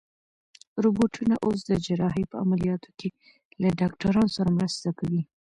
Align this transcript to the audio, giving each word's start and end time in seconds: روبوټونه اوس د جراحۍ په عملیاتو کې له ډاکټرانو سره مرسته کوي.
روبوټونه 0.83 1.35
اوس 1.45 1.57
د 1.69 1.71
جراحۍ 1.85 2.23
په 2.31 2.35
عملیاتو 2.43 2.89
کې 2.99 3.09
له 3.61 3.69
ډاکټرانو 3.79 4.29
سره 4.35 4.49
مرسته 4.57 4.89
کوي. 4.99 5.21